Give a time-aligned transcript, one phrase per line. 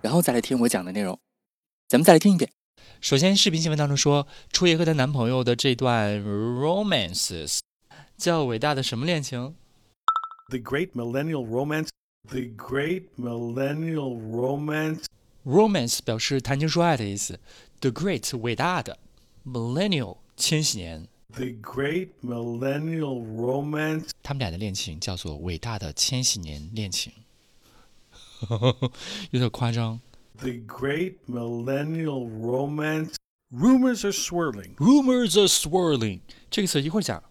[0.00, 1.18] 然后再来听我讲的内容，
[1.88, 2.50] 咱们再来听一遍。
[3.00, 7.60] 首先，视频新闻当中说，初夜和她男朋友的这段 romances
[8.16, 9.54] 叫伟大的什么恋情
[10.48, 11.88] ？The Great Millennial Romance。
[12.28, 15.04] The Great Millennial Romance。
[15.44, 17.38] Romance 表示谈情说爱的意思。
[17.80, 18.98] The Great 伟大的
[19.46, 21.08] ，Millennial 千禧年。
[21.32, 24.10] The Great Millennial Romance。
[24.22, 27.12] 他们俩的恋情叫做伟大的千禧年恋情。
[29.30, 30.00] 有点夸张。
[30.38, 33.14] The great millennial romance.
[33.50, 34.74] Rumors are swirling.
[34.76, 36.20] Rumors are swirling.
[36.50, 37.22] 这个词一会儿讲，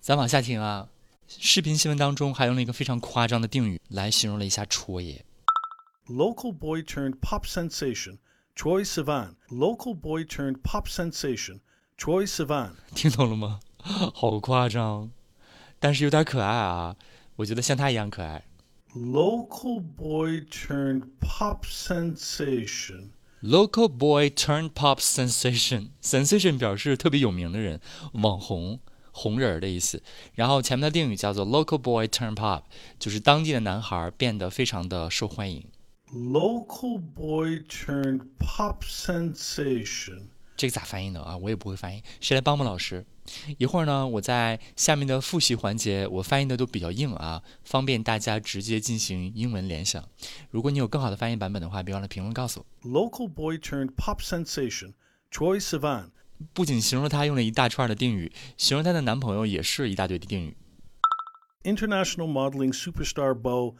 [0.00, 0.88] 咱往下听啊。
[1.26, 5.24] 视频新闻当中还用了一个非常夸张的定语来形容了一下戳爷。
[6.06, 8.18] Local boy turned pop sensation
[8.54, 9.36] Troy Sivan.
[9.48, 11.60] Local boy turned pop sensation
[11.98, 12.72] Troy Sivan.
[12.94, 13.60] 听懂了吗？
[13.82, 15.10] 好夸张，
[15.80, 16.94] 但是有点可爱啊。
[17.36, 18.44] 我觉得像他一样可爱。
[18.95, 23.11] Local boy turned pop sensation.
[23.41, 25.89] Local boy turned pop sensation.
[26.01, 27.79] Sensation 表示特别有名的人，
[28.13, 28.79] 网红、
[29.11, 30.01] 红人的意思。
[30.33, 32.63] 然后前面的定语叫做 local boy turned pop，
[32.97, 35.63] 就是当地的男孩变得非常的受欢迎。
[36.11, 40.29] Local boy turned pop sensation.
[40.56, 41.20] 这个咋翻译呢？
[41.20, 43.04] 啊，我也不会翻译，谁来帮帮老师？
[43.58, 50.06] 一会儿呢，我在下面的复习环节，我翻译的都比较硬啊，方便大家直接进行英文联想。
[50.50, 52.88] 如果你有更好的翻译版本的话，别忘了评论告诉我。
[52.88, 54.92] Local boy turned pop sensation
[55.30, 56.10] Troy Sivan
[56.52, 60.56] 不仅形容他用了一大串的定语，形容他的男朋友也是一大堆的定语。
[61.62, 63.74] International modeling superstar Bo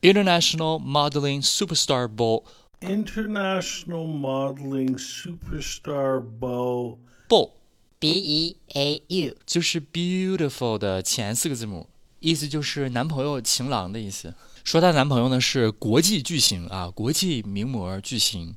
[0.00, 2.44] International modeling superstar Bo
[2.80, 7.50] international modeling superstar beau beau
[7.98, 11.88] B E A U，就是 beautiful 的前四个字母，
[12.20, 14.34] 意思就是男朋友、情郎的意思。
[14.62, 18.54] 说她男朋友呢是国际巨星啊，国际名模巨星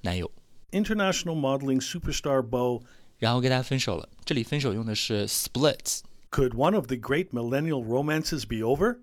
[0.00, 0.30] 男友。
[0.70, 2.82] International modeling superstar beau，
[3.18, 4.08] 然后跟他分手了。
[4.24, 6.00] 这里分手用的是 split。
[6.30, 8.98] Could one of the great millennial romances be over?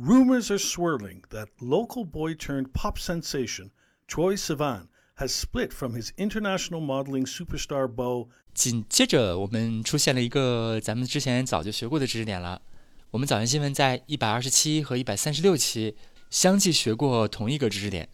[0.00, 3.72] Rumors are swirling that local boy turned pop sensation
[4.06, 4.86] Troye Sivan
[5.16, 8.28] has split from his international modeling superstar beau.
[8.54, 12.62] 紧接着，我们出现了一个咱们之前早就学过的知识点了。
[13.10, 15.96] 我们早间新闻在一百二十七和一百三十六期
[16.30, 18.08] 相继学过同一个知识点。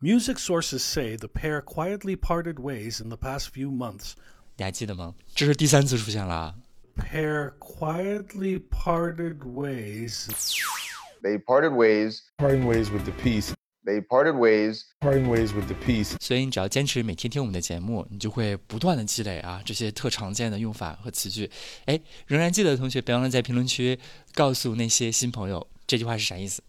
[0.00, 4.12] Music sources say the pair quietly parted ways in the past few months.
[4.56, 5.14] 你还记得吗？
[5.34, 6.54] 这是第三次出现了。
[6.96, 10.28] Pair quietly parted ways.
[11.22, 12.18] They parted ways.
[12.38, 13.52] Parting ways with the peace.
[13.84, 14.82] They parted ways.
[15.00, 16.16] Parting ways with the peace.
[16.20, 21.50] 所以你只要坚持每天听我们的节目，你就会不断的积累啊这些特常见的用法和词句。
[21.86, 23.98] 哎，仍然记得的同学，别忘了在评论区
[24.34, 26.62] 告诉那些新朋友这句话是啥意思。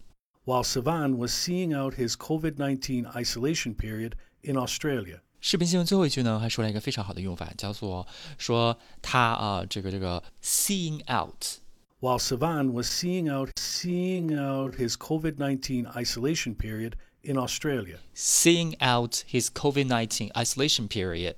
[0.44, 8.06] While Sivan was seeing out his COVID-19 isolation period in Australia，视频新闻最后一句呢，还说了一个非常好的用法，叫做
[8.38, 11.63] 说他啊、呃，这个这个 seeing out。
[12.03, 17.99] while Sivan was seeing out seeing out his COVID-19 isolation period in Australia.
[18.13, 21.35] Seeing out his COVID-19 isolation period.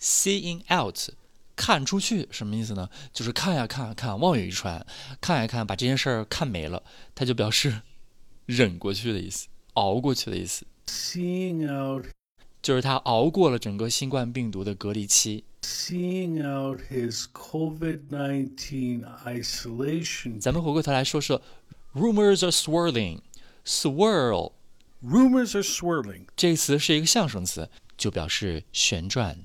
[0.00, 1.10] Seeing out
[1.56, 2.88] 看出去什么意思呢？
[3.12, 4.84] 就是看呀看看，望眼欲穿，
[5.20, 6.82] 看呀看，把这件事儿看没了，
[7.14, 7.82] 他就表示
[8.46, 10.66] 忍过去的意思，熬过去的意思。
[10.86, 12.06] Seeing out
[12.63, 15.43] 就是他熬过了整个新冠病毒的隔离期。
[15.61, 20.39] Seeing out his COVID-19 isolation.
[20.39, 21.41] 咱们回过头来说说
[21.93, 23.19] ，rumors are swirling.
[23.65, 24.53] Swirl.
[25.03, 26.25] Rumors are swirling.
[26.35, 29.37] 这个词是一个象声词，就表示旋转、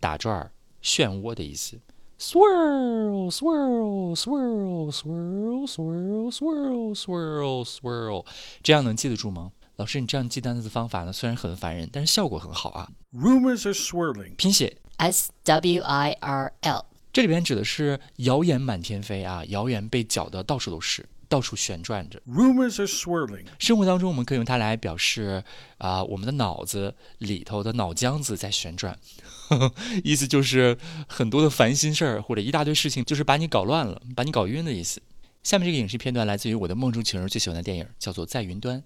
[0.00, 0.50] 打转、
[0.82, 1.78] 漩涡的意思。
[2.18, 8.24] Swirl, swirl, swirl, swirl, swirl, swirl, swirl, swirl.
[8.62, 9.52] 这样能记得住吗？
[9.76, 12.90] 老师，你这样记单词的方法呢，虽然很烦人，但是效果很好啊。
[13.12, 22.20] Rumors are swirling，拼写 S W I R L，这里边指的是谣言满天飞啊，谣言被搅得到处都是，到处旋转着。
[22.28, 25.42] Rumors are swirling，生活当中我们可以用它来表示
[25.78, 28.96] 啊，我们的脑子里头的脑浆子在旋转，
[30.04, 30.76] 意思就是
[31.08, 35.02] 很多的烦心事儿或者一大堆事情，就是把你搞乱了，把你搞晕的意思。
[35.42, 38.78] 下面这个影视片段来自于我的梦中情人最喜欢的电影，叫做《在云端》。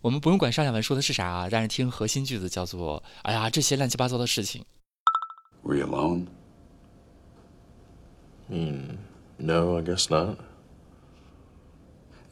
[0.00, 4.64] 我们不用管上下文说的是啥啊，但是听核心句子叫做“哎呀，这些乱七八糟的事情
[5.62, 6.26] Were you alone?
[8.48, 8.98] Hmm.
[9.38, 10.38] No, I guess not.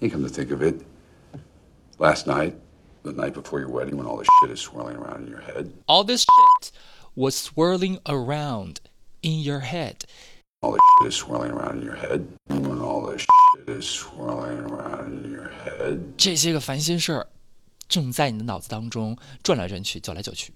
[0.00, 0.82] You come to think of it,
[1.98, 2.54] last night,
[3.02, 5.70] the night before your wedding, when all this shit is swirling around in your head,
[5.86, 6.72] All this shit
[7.14, 8.80] was swirling around
[9.22, 10.04] in your head。
[10.62, 15.24] all this shit is swirling around in your head, when all this shit is swirling around
[15.24, 17.26] in your head, 这些个烦心事儿
[17.88, 20.52] 正在你的脑子当中转来转去，走来走去。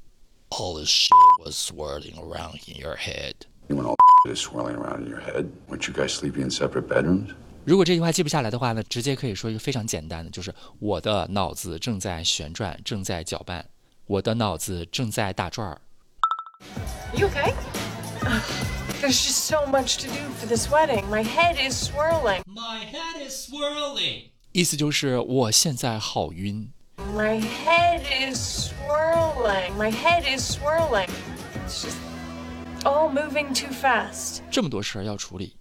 [0.51, 3.35] All this shit was swirling around in your head。
[3.69, 7.35] when all shit is swirling around in your head, weren't you guys sleeping in separate bedrooms?
[7.65, 13.65] 如果这句话记不下来的话呢，直接可以说一个非常简单的，就是我的脑子正在旋转，正在搅拌，
[14.07, 15.81] 我的脑子正在打转儿。
[17.15, 17.55] You okay?
[19.01, 21.05] There's just so much to do for this wedding.
[21.09, 22.43] My head is swirling.
[22.47, 24.31] My head is swirling。
[24.53, 26.73] 意思就是我现在好晕。
[27.09, 29.77] My head is swirling.
[29.77, 31.09] My head is swirling.
[31.65, 31.97] It's just
[32.85, 34.43] all moving too fast.
[34.51, 35.57] 这么多事儿要处理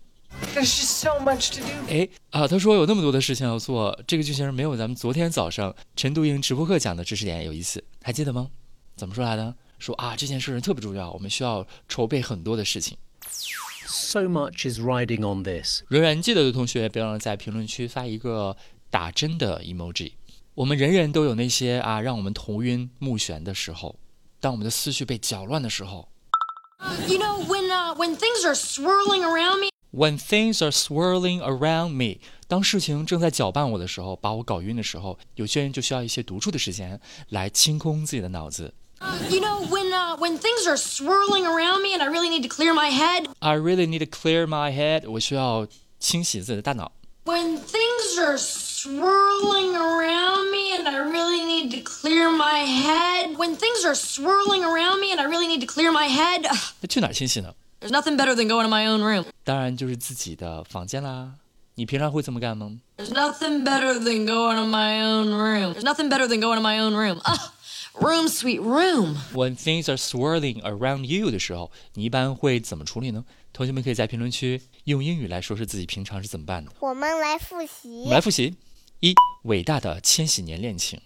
[0.54, 1.74] ，There's just so much to do.
[1.90, 8.50] 哎啊，他说有那么多的事情要做，这个剧情没有咱们昨天早上陈独英直播课讲的知识点有意思，还记得吗？
[8.96, 9.56] 怎么说来的？
[9.80, 12.98] 说啊，这件事特别重要，我们需要筹备很多的事情。
[13.88, 15.82] So much is riding on this.
[15.88, 18.56] 仍然记得的同学，别忘了在评论区发一个
[18.92, 20.14] 打针的 emoji。
[20.60, 23.96] 我们人人都有那些啊让我们头晕目眩的时候，
[24.42, 26.10] 当我们的思绪被搅乱的时候
[27.08, 32.20] You know, when uh, when things are swirling around me,，When things are swirling around me，
[32.50, 38.74] 当事情正在搅拌我的时候，把我搞晕的时候，有些人就需要一些独处的时间来清空自己的脑子。
[39.30, 42.74] you know, when uh, when things are swirling around me, and I really need to clear
[42.74, 43.28] my head.
[43.40, 45.66] I really need to clear my head，我需要
[46.02, 46.92] 清洗自己的大脑。
[47.26, 50.49] When things are swirling around me,
[50.89, 53.37] I really need to clear my head.
[53.37, 56.47] When things are swirling around me, and I really need to clear my head.
[56.81, 57.55] 那去哪儿清洗呢？
[57.81, 59.27] There's nothing better than going to my own room.
[59.45, 61.33] 当然就是自己的房间啦。
[61.75, 62.79] 你平常会这么干吗？
[62.97, 65.75] There's nothing better than going to my own room.
[65.75, 67.21] There's nothing better than going to my own room.
[67.25, 67.53] Ah,
[67.95, 69.17] room, sweet room.
[69.33, 73.25] When things are swirling around you 的时候，你一般会怎么处理呢？
[73.53, 76.71] 同学们可以在评论区用英语来说说自己平常是怎么办的。
[76.81, 78.09] 我们来复我习们。
[78.11, 78.55] 来复习：
[79.02, 81.00] 一、伟大的千禧年恋情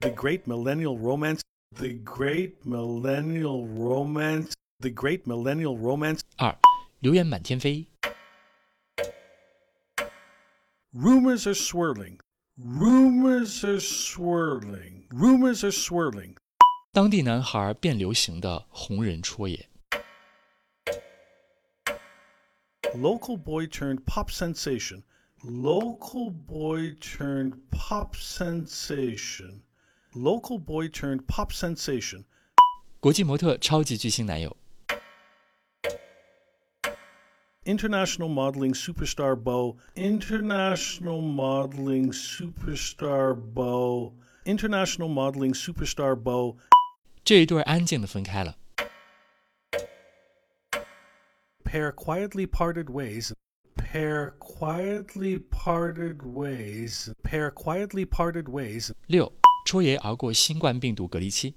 [0.00, 1.40] ；The Great Millennial Romance.
[1.76, 4.50] The Great Millennial Romance.
[4.80, 6.22] The Great Millennial Romance.
[6.36, 6.58] 二、
[6.98, 7.86] 流言满天飞
[10.92, 12.18] ；Rumors are swirling.
[12.58, 15.06] Rumors are swirling.
[15.10, 16.34] Rumors are swirling.
[16.92, 19.68] 当地男孩变流行的红人戳野；
[22.94, 25.02] Local boy turned pop sensation.
[25.42, 29.62] Local boy turned pop sensation.
[30.14, 32.24] Local boy turned pop sensation.
[33.00, 34.54] 国际模特超级巨星男友。
[37.64, 39.76] International modeling superstar beau.
[39.96, 44.12] International modeling superstar beau.
[44.44, 46.56] International modeling superstar beau.
[47.24, 48.56] 这一对安静的分开了。
[51.72, 53.32] pair quietly parted ways
[53.78, 59.32] pair quietly parted ways pair quietly parted ways 六
[59.64, 61.54] 戳爷熬过新冠病毒隔离期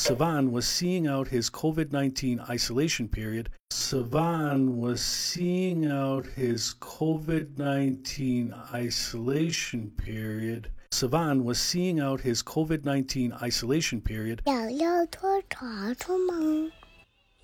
[0.00, 3.50] Sivan was seeing out his COVID 19 isolation period.
[3.72, 10.70] Sivan was seeing out his COVID 19 isolation period.
[10.92, 14.42] Sivan was seeing out his COVID 19 isolation period.
[14.44, 16.70] 想要脱查出吗?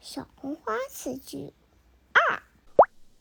[0.00, 1.52] 小红花词句
[2.12, 2.42] 二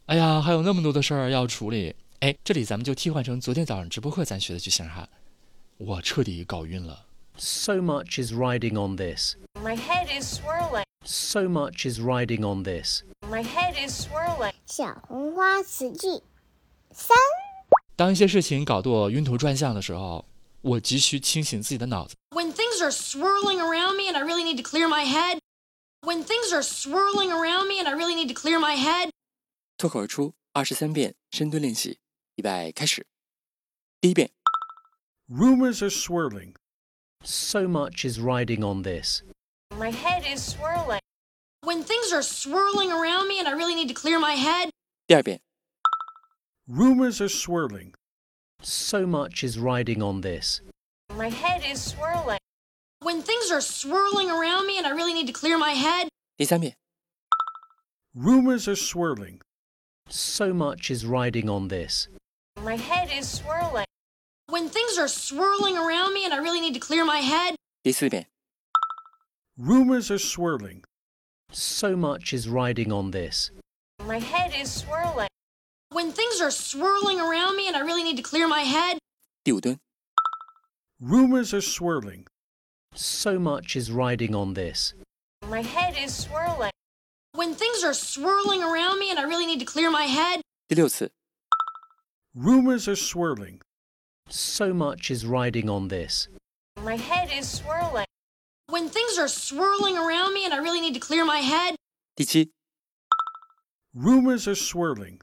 [0.05, 1.95] 哎呀，还有那么多的事儿要处理。
[2.19, 5.09] 哎，这里咱们就替换成昨天早上直播课咱学的句型哈。
[5.77, 7.05] 我彻底搞晕了。
[7.37, 9.35] So much is riding on this.
[9.61, 10.83] My head is swirling.
[11.03, 13.03] So much is riding on this.
[13.21, 14.53] My head is swirling.
[14.65, 16.07] 小红花词句
[16.91, 17.17] 三，
[17.95, 20.25] 当一些事情搞得我晕头转向的时候，
[20.61, 22.15] 我急需清醒自己的脑子。
[22.31, 25.39] When things are swirling around me, and I really need to clear my head.
[26.06, 29.10] When things are swirling around me, and I really need to clear my head.
[29.78, 31.98] 脱口而出二十三遍深蹲练习，
[32.36, 33.06] 预备开始。
[34.00, 34.30] 第一遍
[35.28, 36.54] Rumors are swirling.
[37.24, 39.22] So much is riding on this.
[39.70, 41.00] My head is swirling.
[41.62, 44.70] When things are swirling around me and I really need to clear my head,
[45.06, 45.40] 第二遍
[46.66, 47.94] Rumors are swirling.
[48.62, 50.60] So much is riding on this.
[51.16, 52.38] My head is swirling.
[53.02, 56.74] when things are swirling around me and I really need to clear my head, 第三遍
[58.14, 59.40] Rumors are swirling.
[60.08, 62.08] So much is riding on this.
[62.62, 63.86] My head is swirling.
[64.48, 68.26] when things are swirling around me and I really need to clear my head, 第四遍
[69.58, 70.82] Rumors are swirling.
[71.52, 73.50] So much is riding on this.
[74.06, 75.28] My head is swirling.
[75.90, 78.98] when things are swirling around me and I really need to clear my head,
[79.44, 79.78] 第五蹲
[81.00, 82.24] Rumors are swirling.
[82.96, 84.94] So much is riding on this.
[85.48, 86.70] My head is swirling.
[87.34, 91.10] when things are swirling around me and I really need to clear my head, 第六次
[92.34, 93.60] Rumors are swirling.
[94.28, 96.28] So much is riding on this.
[96.82, 98.06] My head is swirling.
[98.68, 101.74] when things are swirling around me and I really need to clear my head,
[102.16, 102.50] 第七
[103.94, 105.18] Rumors are swirling.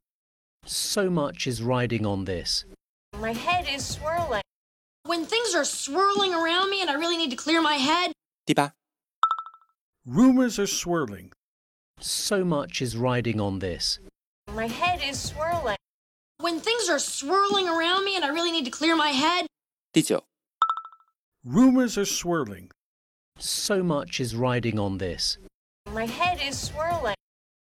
[0.66, 2.66] So much is riding on this.
[3.20, 4.43] My head is swirling.
[5.04, 8.12] when things are swirling around me and I really need to clear my head,
[8.46, 8.74] 第八
[10.06, 11.32] Rumors are swirling.
[12.00, 14.00] So much is riding on this.
[14.54, 15.78] My head is swirling.
[16.40, 19.46] when things are swirling around me and I really need to clear my head,
[19.94, 20.24] 第九
[21.44, 22.70] Rumors are swirling.
[23.40, 25.38] So much is riding on this.
[25.92, 27.16] My head is swirling.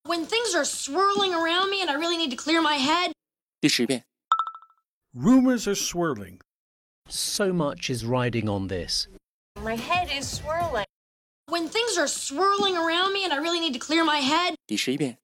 [0.04, 3.12] when things are swirling around me and I really need to clear my head,
[3.60, 4.04] 第十遍
[5.14, 6.38] Rumors are swirling.
[7.08, 9.08] So much is riding on this.
[9.62, 10.86] My head is swirling.
[11.48, 15.16] when things are swirling around me and I really need to clear my head, 第十一遍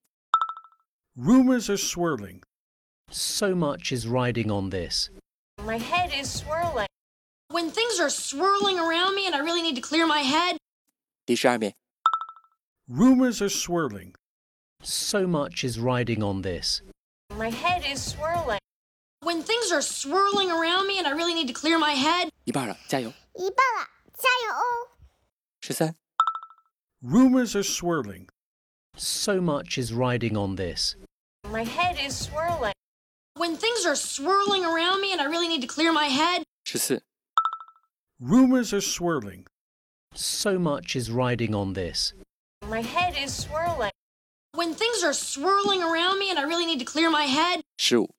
[1.17, 2.43] Rumors are swirling.
[3.11, 5.11] So much is riding on this.
[5.65, 6.87] My head is swirling.
[7.49, 10.57] when things are swirling around me and I really need to clear my head,
[11.27, 11.75] 第十二遍
[12.89, 14.15] Rumors are swirling.
[14.83, 16.83] So much is riding on this.
[17.37, 18.59] My head is swirling.
[19.27, 23.13] when things are swirling around me and I really need to clear my head, 一半了，加油！
[23.35, 24.89] 一半了，加油哦！
[25.61, 25.95] 十三
[27.03, 28.29] Rumors are swirling.
[28.97, 30.97] So much is riding on this.
[31.51, 32.73] My head is swirling.
[33.37, 37.03] when things are swirling around me and I really need to clear my head, 十四
[38.21, 39.47] Rumors are swirling.
[40.15, 42.13] So much is riding on this.
[42.69, 43.91] My head is swirling.
[44.55, 48.11] when things are swirling around me and I really need to clear my head, 十五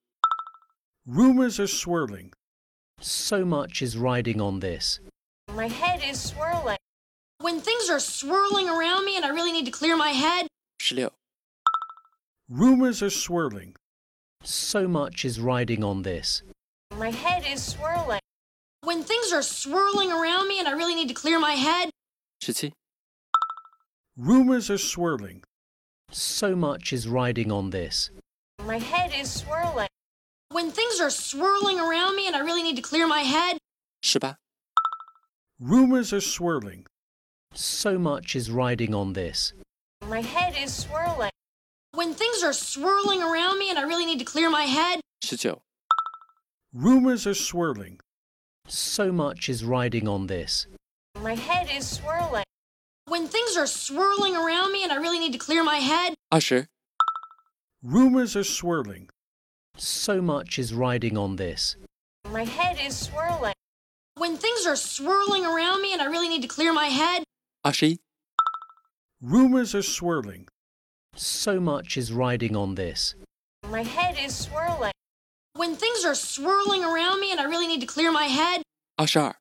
[1.07, 2.31] Rumors are swirling.
[3.01, 4.99] So much is riding on this.
[5.53, 6.77] My head is swirling.
[7.39, 10.47] when things are swirling around me and I really need to clear my head,
[10.79, 11.11] 十六
[12.49, 13.75] Rumors are swirling.
[14.43, 16.41] So much is riding on this.
[16.97, 18.21] My head is swirling.
[18.81, 21.89] when things are swirling around me and I really need to clear my head,
[22.39, 22.71] 十七
[24.15, 25.41] Rumors are swirling.
[26.11, 28.11] So much is riding on this.
[28.65, 29.89] My head is swirling.
[30.50, 33.58] When things are swirling around me and I really need to clear my head.
[34.02, 34.38] Shiba.
[35.60, 36.86] Rumors are swirling.
[37.52, 39.52] So much is riding on this.
[40.08, 41.30] My head is swirling.
[41.92, 45.00] When things are swirling around me and I really need to clear my head.
[45.30, 45.56] 19.
[46.72, 48.00] Rumors are swirling.
[48.66, 50.66] So much is riding on this.
[51.22, 52.44] My head is swirling.
[53.06, 56.14] When things are swirling around me and I really need to clear my head.
[56.30, 56.66] 20.
[57.82, 59.10] Rumors are swirling.
[59.78, 61.76] So much is riding on this.
[62.30, 63.54] My head is swirling.
[64.16, 67.22] When things are swirling around me and I really need to clear my head.
[67.64, 67.98] Ashi.
[69.22, 70.48] Rumors are swirling.
[71.14, 73.14] So much is riding on this.
[73.70, 74.92] My head is swirling.
[75.54, 78.62] When things are swirling around me and I really need to clear my head.
[78.98, 79.36] Ashar.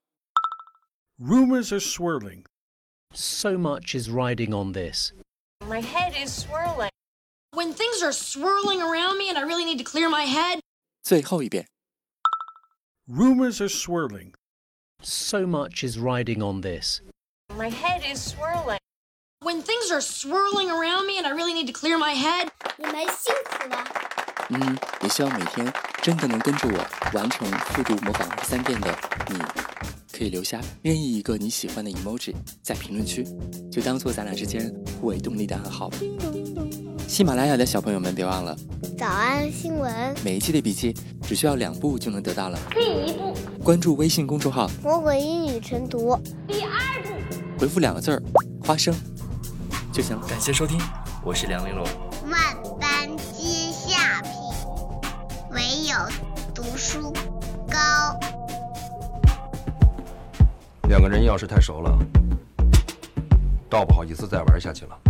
[1.20, 2.46] Rumors are swirling.
[3.12, 5.14] So much is riding on this.
[5.68, 6.92] My head is swirling
[7.57, 10.61] when things are swirling around me and I really need to clear my head,
[11.03, 11.67] 最后一遍
[13.07, 14.33] Rumors are swirling.
[15.03, 17.01] So much is riding on this.
[17.57, 18.79] My head is swirling.
[19.43, 22.49] when things are swirling around me and I really need to clear my head,
[22.79, 23.85] 你们辛苦了。
[24.51, 28.97] 嗯，也希望每天真的能跟着我完成复读模仿三遍的
[29.29, 29.37] 你，
[30.17, 33.25] 可以留下任意一个你喜欢的 emoji 在评论区，
[33.71, 35.99] 就当做咱俩之间互为动力的暗号吧。
[37.08, 38.56] 喜马拉雅的小朋友们，别忘了
[38.98, 42.60] 早安新闻，每一期的笔记只需要两步就能得到了。
[42.72, 43.34] 第一步，
[43.64, 46.70] 关注微信公众号，魔鬼英语晨读；第二
[47.04, 48.22] 步，回复两个字儿
[48.62, 48.94] “花生”
[49.92, 50.28] 就行了。
[50.28, 50.78] 感谢收听，
[51.24, 51.84] 我是梁玲珑。
[52.30, 52.40] 万
[52.78, 54.32] 般皆下品，
[55.52, 55.96] 唯有
[56.54, 57.14] 读书
[57.70, 58.20] 高。
[60.90, 61.98] 两个人要是太熟了，
[63.70, 65.07] 倒不好意思再玩下去了。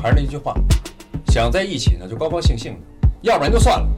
[0.00, 0.54] 还是那句话，
[1.26, 3.88] 想在一起呢就高高兴兴的，要不然就算了。